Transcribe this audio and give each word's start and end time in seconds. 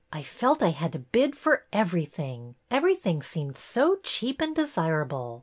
I 0.11 0.23
felt 0.23 0.63
I 0.63 0.69
had 0.71 0.93
to 0.93 0.97
bid 0.99 1.35
for 1.35 1.65
everything. 1.71 2.55
Everything 2.71 3.21
seemed 3.21 3.55
so 3.55 3.97
cheap 4.01 4.41
and 4.41 4.55
desirable! 4.55 5.39